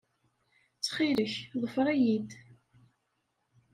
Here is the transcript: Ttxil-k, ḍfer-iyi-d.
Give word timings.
Ttxil-k, 0.75 1.33
ḍfer-iyi-d. 1.61 2.29